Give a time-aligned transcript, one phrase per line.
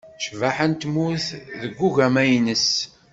[0.25, 1.27] Cbaḥa n tmurt
[1.61, 2.69] deg ugama-ines